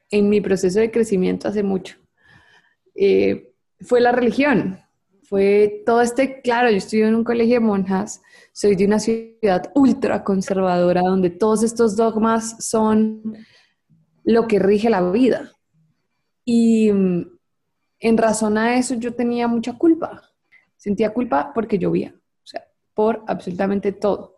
[0.10, 1.98] en mi proceso de crecimiento hace mucho.
[2.96, 4.80] Eh, fue la religión.
[5.24, 8.22] Fue todo este, claro, yo estudié en un colegio de monjas,
[8.54, 13.38] soy de una ciudad ultra conservadora donde todos estos dogmas son
[14.24, 15.52] lo que rige la vida.
[16.46, 17.28] Y mm,
[18.00, 20.22] en razón a eso yo tenía mucha culpa.
[20.78, 22.64] Sentía culpa porque llovía, o sea,
[22.94, 24.37] por absolutamente todo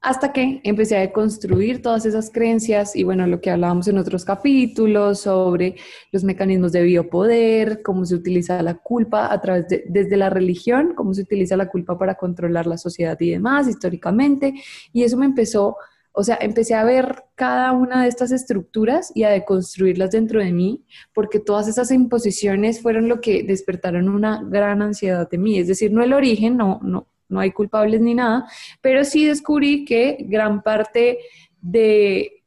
[0.00, 4.24] hasta que empecé a construir todas esas creencias y bueno, lo que hablábamos en otros
[4.24, 5.76] capítulos sobre
[6.10, 10.94] los mecanismos de biopoder, cómo se utiliza la culpa a través de, desde la religión,
[10.96, 14.54] cómo se utiliza la culpa para controlar la sociedad y demás históricamente.
[14.94, 15.76] Y eso me empezó,
[16.12, 20.52] o sea, empecé a ver cada una de estas estructuras y a deconstruirlas dentro de
[20.52, 20.82] mí,
[21.12, 25.58] porque todas esas imposiciones fueron lo que despertaron una gran ansiedad de mí.
[25.58, 28.46] Es decir, no el origen, no, no, no hay culpables ni nada,
[28.80, 31.18] pero sí descubrí que gran parte
[31.60, 32.44] de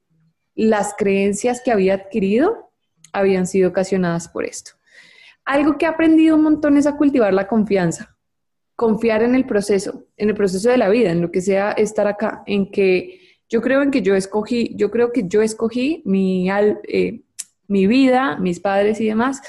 [0.55, 2.71] las creencias que había adquirido
[3.11, 4.71] habían sido ocasionadas por esto.
[5.45, 8.17] Algo que he aprendido un montón es a cultivar la confianza,
[8.75, 12.07] confiar en el proceso, en el proceso de la vida, en lo que sea estar
[12.07, 13.19] acá, en que
[13.49, 17.21] yo creo en que yo escogí, yo creo que yo escogí mi, eh,
[17.67, 19.41] mi vida, mis padres y demás,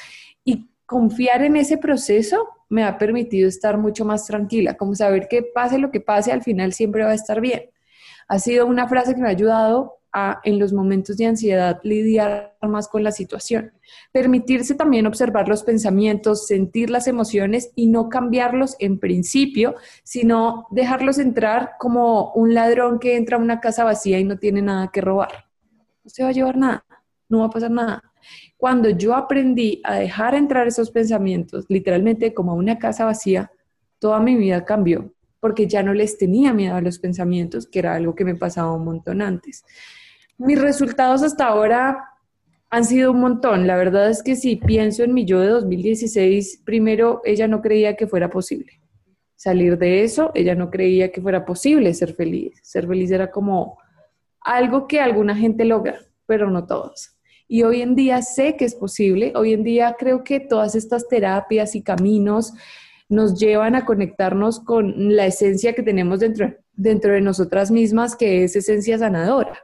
[0.44, 5.42] y confiar en ese proceso me ha permitido estar mucho más tranquila, como saber que
[5.42, 7.70] pase lo que pase, al final siempre va a estar bien.
[8.26, 12.56] Ha sido una frase que me ha ayudado a, en los momentos de ansiedad, lidiar
[12.62, 13.72] más con la situación.
[14.10, 21.18] Permitirse también observar los pensamientos, sentir las emociones y no cambiarlos en principio, sino dejarlos
[21.18, 25.00] entrar como un ladrón que entra a una casa vacía y no tiene nada que
[25.00, 25.46] robar.
[26.02, 26.84] No se va a llevar nada,
[27.28, 28.13] no va a pasar nada
[28.56, 33.50] cuando yo aprendí a dejar entrar esos pensamientos, literalmente como una casa vacía,
[33.98, 37.94] toda mi vida cambió, porque ya no les tenía miedo a los pensamientos, que era
[37.94, 39.64] algo que me pasaba un montón antes.
[40.38, 42.10] Mis resultados hasta ahora
[42.70, 43.66] han sido un montón.
[43.66, 47.96] La verdad es que si pienso en mi yo de 2016, primero ella no creía
[47.96, 48.80] que fuera posible
[49.44, 52.58] salir de eso, ella no creía que fuera posible ser feliz.
[52.62, 53.76] Ser feliz era como
[54.40, 57.14] algo que alguna gente logra, pero no todos.
[57.46, 61.09] Y hoy en día sé que es posible, hoy en día creo que todas estas
[61.09, 62.52] terapias y caminos
[63.09, 68.44] nos llevan a conectarnos con la esencia que tenemos dentro, dentro de nosotras mismas, que
[68.44, 69.59] es esencia sanadora.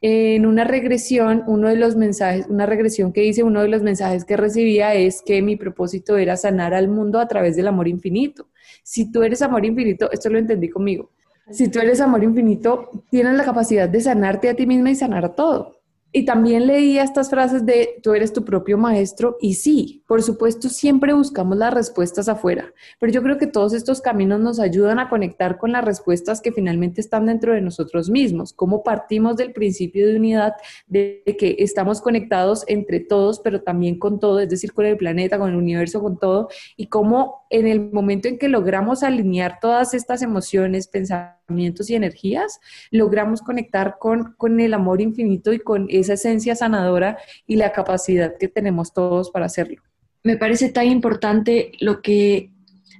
[0.00, 4.24] En una regresión, uno de los mensajes, una regresión que hice, uno de los mensajes
[4.24, 8.48] que recibía es que mi propósito era sanar al mundo a través del amor infinito.
[8.82, 11.10] Si tú eres amor infinito, esto lo entendí conmigo.
[11.50, 15.24] Si tú eres amor infinito, tienes la capacidad de sanarte a ti misma y sanar
[15.24, 15.75] a todo.
[16.16, 20.68] Y también leía estas frases de tú eres tu propio maestro y sí, por supuesto
[20.68, 25.08] siempre buscamos las respuestas afuera, pero yo creo que todos estos caminos nos ayudan a
[25.08, 30.06] conectar con las respuestas que finalmente están dentro de nosotros mismos, cómo partimos del principio
[30.06, 30.54] de unidad,
[30.86, 35.38] de que estamos conectados entre todos, pero también con todo, es decir, con el planeta,
[35.38, 39.94] con el universo, con todo, y cómo en el momento en que logramos alinear todas
[39.94, 46.14] estas emociones, pensamientos y energías, logramos conectar con, con el amor infinito y con esa
[46.14, 49.82] esencia sanadora y la capacidad que tenemos todos para hacerlo.
[50.26, 52.50] Me parece tan importante lo que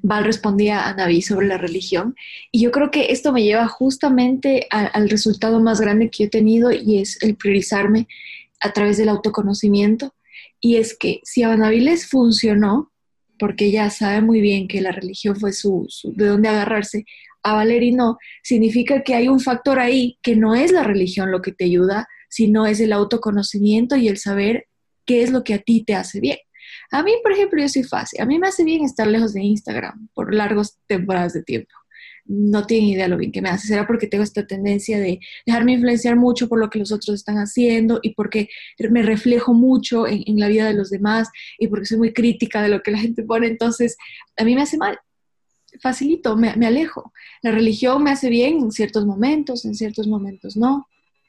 [0.00, 2.14] Val respondía a Naví sobre la religión.
[2.52, 6.70] Y yo creo que esto me lleva justamente al resultado más grande que he tenido
[6.70, 8.06] y es el priorizarme
[8.60, 10.14] a través del autoconocimiento.
[10.60, 12.92] Y es que si a Naví les funcionó,
[13.40, 17.06] porque ella sabe muy bien que la religión fue su, de dónde agarrarse,
[17.42, 21.42] a Valerie no, significa que hay un factor ahí que no es la religión lo
[21.42, 24.68] que te ayuda, sino es el autoconocimiento y el saber
[25.04, 26.38] qué es lo que a ti te hace bien.
[26.90, 28.20] A mí, por ejemplo, yo soy fácil.
[28.20, 31.72] A mí me hace bien estar lejos de Instagram por largas temporadas de tiempo.
[32.25, 33.68] No tienen idea lo bien que me hace.
[33.68, 37.37] Será porque tengo esta tendencia de dejarme influenciar mucho por lo que los otros están
[37.37, 38.49] haciendo y porque
[38.90, 42.68] me reflejo mucho en, la vida de los demás y porque soy muy crítica de
[42.68, 43.46] lo que la gente pone.
[43.46, 43.96] Entonces,
[44.37, 44.99] a mí me hace mal.
[45.81, 47.12] Facilito, me, alejo.
[47.42, 50.88] La religión me hace bien en ciertos momentos, en ciertos momentos no.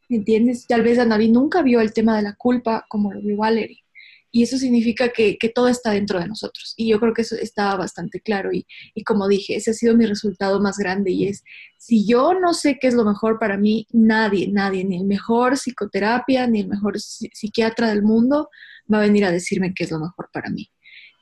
[0.10, 0.66] ¿Entiendes?
[0.66, 3.84] Tal vez Anaví nunca vio el tema de la culpa como lo vio Valerie
[4.32, 6.74] y eso significa que, todo está dentro de nosotros.
[6.78, 8.52] Y yo creo que eso está bastante claro.
[8.52, 8.66] Y,
[9.04, 11.44] como dije, ese ha sido mi resultado más grande y es,
[11.78, 15.54] si yo no sé qué es lo mejor para mí, nadie, nadie, ni el mejor
[15.58, 18.50] psicoterapia, ni el mejor psiquiatra del mundo
[18.92, 20.70] va a venir a decirme qué es lo mejor para mí.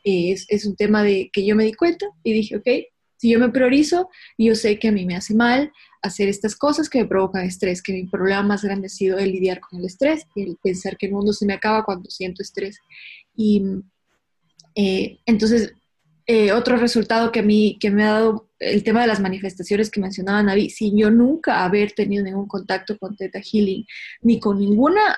[0.04, 2.68] Es, es un tema de que yo me di cuenta y dije, ok,
[3.18, 6.90] si yo me priorizo, yo sé que a mí me hace mal, hacer estas cosas
[6.90, 9.86] que me provocan estrés, que mi problema más grande ha sido el lidiar con el
[9.86, 12.78] estrés el pensar que el mundo se me acaba cuando siento estrés.
[13.36, 13.64] Y
[14.76, 15.74] eh, entonces,
[16.28, 19.90] eh, otro resultado que a mí, que me ha dado el tema de las manifestaciones
[19.90, 23.86] que mencionaba Navi, sin yo nunca haber tenido ningún contacto con Theta Healing,
[24.22, 25.18] ni con ninguna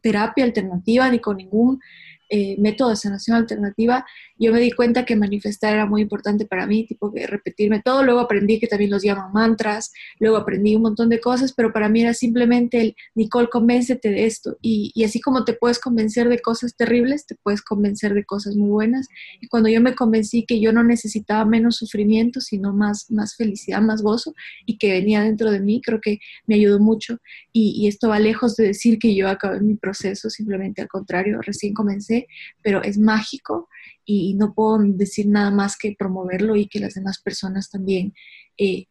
[0.00, 1.80] terapia alternativa, ni con ningún
[2.30, 4.06] eh, método de sanación alternativa,
[4.38, 8.02] yo me di cuenta que manifestar era muy importante para mí, tipo que repetirme todo,
[8.02, 11.88] luego aprendí que también los llaman mantras, luego aprendí un montón de cosas, pero para
[11.88, 16.38] mí era simplemente el, Nicole, convéncete de esto, y, así como te puedes convencer de
[16.38, 19.06] cosas terribles, te puedes convencer de cosas muy buenas,
[19.40, 23.82] y cuando yo me convencí que yo no necesitaba menos sufrimiento, sino más, más felicidad,
[23.82, 24.34] más gozo,
[24.64, 27.18] y que venía dentro de mí, creo que me ayudó mucho,
[27.52, 31.40] y, y esto va lejos de decir que yo acabé mi proceso, simplemente al contrario,
[31.42, 32.13] recién comencé,
[32.62, 33.68] pero es mágico,
[34.04, 38.12] y no puedo decir nada más que promoverlo y que las demás personas también
[38.58, 38.86] eh,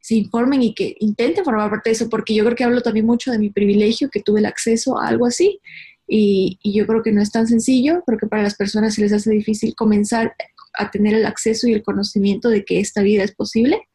[0.00, 3.06] se informen y que intenten formar parte de eso, porque yo creo que hablo también
[3.06, 5.60] mucho de mi privilegio, que tuve el acceso a algo así,
[6.06, 9.12] y, yo creo que no es tan sencillo, creo que para las personas se les
[9.12, 10.34] hace difícil comenzar
[10.74, 13.88] a tener el acceso y el conocimiento de que esta vida es posible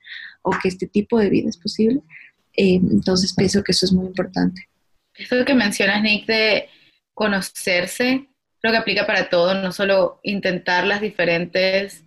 [0.43, 2.02] o que este tipo de vida es posible.
[2.56, 4.69] Eh, entonces pienso que eso es muy importante.
[5.15, 6.67] Eso que mencionas, Nick, de
[7.15, 8.28] conocerse,
[8.63, 12.06] creo que aplica para todo, no solo intentar las diferentes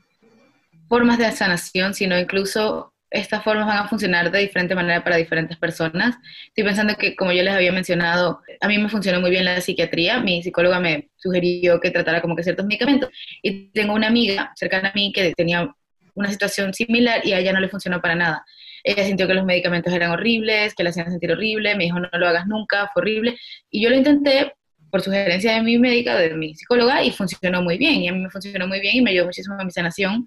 [0.88, 5.58] formas de sanación, sino incluso estas formas van a funcionar de diferente manera para diferentes
[5.58, 6.16] personas.
[6.48, 9.60] Estoy pensando que, como yo les había mencionado, a mí me funcionó muy bien la
[9.60, 10.18] psiquiatría.
[10.20, 13.10] Mi psicóloga me sugirió que tratara como que ciertos medicamentos.
[13.42, 15.70] Y tengo una amiga cercana a mí que tenía
[16.14, 18.46] una situación similar y a ella no le funcionó para nada.
[18.82, 22.08] Ella sintió que los medicamentos eran horribles, que la hacían sentir horrible, me dijo no,
[22.10, 23.38] lo hagas nunca, fue horrible.
[23.70, 24.54] Y yo lo intenté,
[24.96, 28.00] por sugerencia de mi médica, de mi psicóloga, y funcionó muy bien.
[28.00, 30.26] Y a mí me funcionó muy bien y me ayudó muchísimo a mi sanación.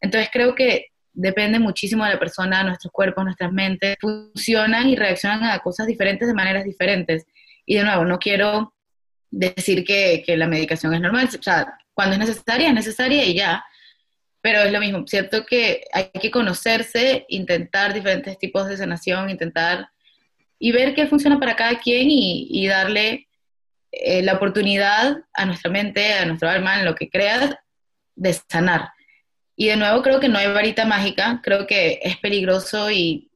[0.00, 5.44] Entonces creo que depende muchísimo de la persona, nuestros cuerpos, nuestras mentes, funcionan y reaccionan
[5.44, 7.26] a cosas diferentes de maneras diferentes.
[7.66, 8.72] Y de nuevo, no quiero
[9.30, 13.34] decir que, que la medicación es normal, o sea, cuando es necesaria, es necesaria y
[13.34, 13.62] ya.
[14.40, 19.90] Pero es lo mismo, cierto que hay que conocerse, intentar diferentes tipos de sanación, intentar
[20.58, 23.25] y ver qué funciona para cada quien y, y darle
[23.98, 27.54] eh, la oportunidad a nuestra mente, a nuestro alma, en lo que creas,
[28.14, 28.90] de sanar.
[29.56, 33.30] Y de nuevo creo que no hay varita mágica, creo que es peligroso y,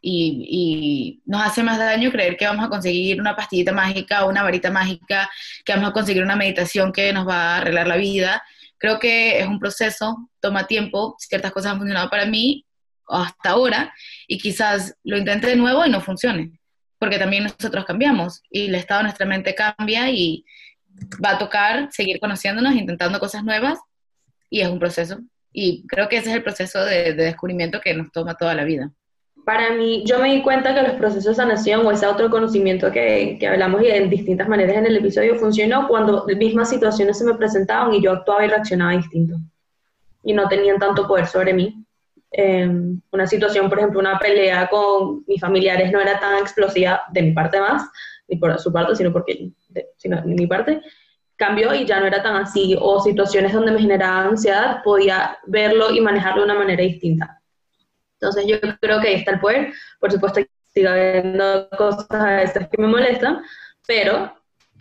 [0.00, 4.42] y, nos hace más daño creer que vamos a conseguir una pastillita mágica o una
[4.42, 5.30] varita mágica,
[5.64, 8.42] que vamos a conseguir una meditación que nos va a arreglar la vida.
[8.78, 12.66] Creo que es un proceso, toma tiempo, ciertas cosas han funcionado para mí
[13.08, 13.94] hasta ahora
[14.26, 16.61] y quizás lo intente de nuevo y no funcione
[17.02, 20.44] porque también nosotros cambiamos y el estado de nuestra mente cambia y
[21.14, 23.80] va a tocar seguir conociéndonos, intentando cosas nuevas
[24.48, 25.18] y es un proceso.
[25.52, 28.92] Y creo que ese es el proceso de, descubrimiento que nos toma toda la vida.
[29.44, 33.36] Para mí, yo me di cuenta que los procesos de sanación o ese autoconocimiento que,
[33.40, 37.34] que hablamos y en distintas maneras en el episodio funcionó cuando mismas situaciones se me
[37.34, 39.38] presentaban y yo actuaba y reaccionaba distinto.
[40.22, 41.84] Y no tenían tanto poder sobre mí.
[42.34, 47.22] Em, una situación, por ejemplo, una pelea con mis familiares no era tan explosiva de
[47.22, 47.82] mi parte más,
[48.26, 49.50] ni por su parte, sino porque
[49.98, 50.80] sino de mi parte,
[51.36, 55.90] cambió y ya no era tan así, o situaciones donde me generaba ansiedad, podía verlo
[55.90, 57.38] y manejarlo de una manera distinta.
[58.14, 60.40] Entonces yo creo que ahí está el poder, por supuesto
[60.72, 63.42] sigue habiendo cosas a veces que me molestan,
[63.86, 64.32] pero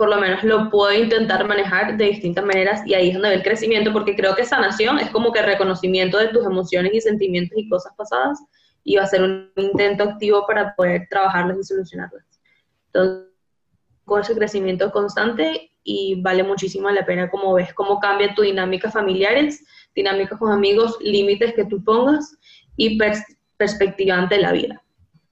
[0.02, 3.36] por lo menos lo puedo intentar manejar de distintas maneras y ahí es donde ve
[3.36, 7.56] el crecimiento, porque creo que sanación es como que reconocimiento de tus emociones y sentimientos
[7.56, 8.40] y cosas pasadas
[8.84, 12.26] y va a ser un intento activo para poder trabajarlas y solucionarlas.
[12.88, 13.28] Entonces,
[14.04, 18.90] con ese crecimiento constante y vale muchísimo la pena como ves cómo cambia tu dinámica
[18.90, 22.40] familiares, dinámicas con amigos, límites que tú pongas
[22.76, 22.98] y
[23.56, 24.82] perspectiva ante la vida.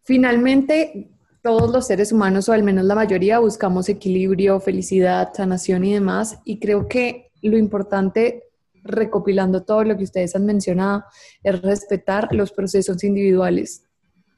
[0.04, 1.10] Finalmente,
[1.50, 6.38] todos los seres humanos, o al menos la mayoría, buscamos equilibrio, felicidad, sanación y demás.
[6.46, 8.44] Y creo que lo importante,
[8.84, 11.06] recopilando todo lo que ustedes han mencionado,
[11.42, 13.82] es respetar los procesos individuales,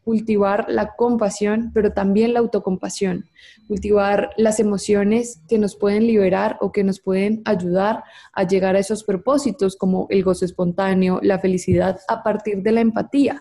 [0.06, 3.26] cultivar la compasión, pero también la autocompasión,
[3.68, 8.80] cultivar las emociones que nos pueden liberar o que nos pueden ayudar a llegar a
[8.80, 13.38] esos propósitos como el gozo espontáneo, la felicidad, a partir de la empatía.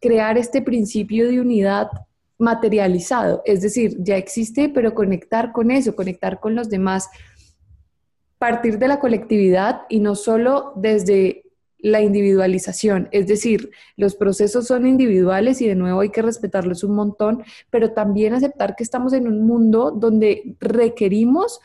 [0.00, 1.90] Crear este principio de unidad
[2.42, 7.08] materializado, es decir, ya existe, pero conectar con eso, conectar con los demás,
[8.38, 11.44] partir de la colectividad y no solo desde
[11.78, 16.96] la individualización, es decir, los procesos son individuales y de nuevo hay que respetarlos un
[16.96, 21.60] montón, pero también aceptar que estamos en un mundo donde requerimos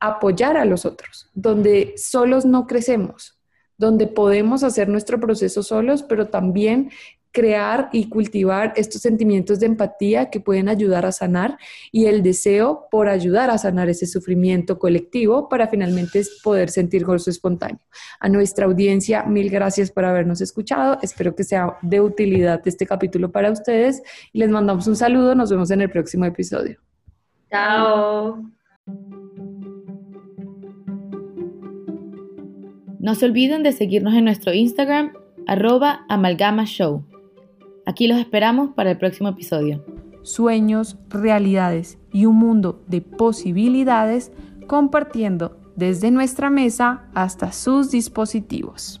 [0.00, 3.38] apoyar a los otros, donde solos no crecemos,
[3.78, 6.90] donde podemos hacer nuestro proceso solos, pero también
[7.36, 11.58] crear y cultivar estos sentimientos de empatía que pueden ayudar a sanar
[11.92, 17.28] y el deseo por ayudar a sanar ese sufrimiento colectivo para finalmente poder sentir gozo
[17.28, 17.80] espontáneo.
[18.20, 20.98] A nuestra audiencia, mil gracias por habernos escuchado.
[21.02, 25.34] Espero que sea de utilidad este capítulo para ustedes y les mandamos un saludo.
[25.34, 26.80] Nos vemos en el próximo episodio.
[27.50, 28.42] Chao.
[32.98, 35.12] No se olviden de seguirnos en nuestro Instagram,
[35.46, 37.04] arroba amalgamashow.
[37.86, 39.84] Aquí los esperamos para el próximo episodio.
[40.22, 44.32] Sueños, realidades y un mundo de posibilidades
[44.66, 49.00] compartiendo desde nuestra mesa hasta sus dispositivos.